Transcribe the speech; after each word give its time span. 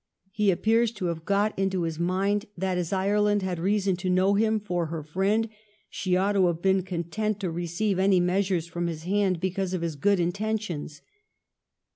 He 0.31 0.49
appears 0.49 0.91
to 0.93 1.05
have 1.05 1.25
got 1.25 1.53
into 1.59 1.83
his 1.83 1.99
mind 1.99 2.47
that, 2.57 2.75
as 2.79 2.91
Ireland 2.91 3.43
had 3.43 3.59
reason 3.59 3.95
to 3.97 4.09
know 4.09 4.33
him 4.33 4.59
for 4.59 4.87
her 4.87 5.03
friend, 5.03 5.47
she 5.91 6.17
ought 6.17 6.31
to 6.31 6.47
have 6.47 6.59
been 6.59 6.81
content 6.81 7.39
to 7.41 7.51
receive 7.51 7.99
any 7.99 8.19
measures 8.19 8.65
from 8.65 8.87
his 8.87 9.03
hand 9.03 9.39
because 9.39 9.75
of 9.75 9.83
his 9.83 9.95
good 9.95 10.19
intentions. 10.19 11.01